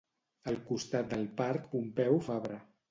[0.51, 2.63] Al costat del parc Pompeu Fabra